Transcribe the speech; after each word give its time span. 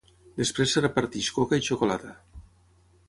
Després 0.41 0.71
es 0.79 0.83
reparteix 0.85 1.29
coca 1.35 1.59
i 1.61 1.67
xocolata. 1.71 2.17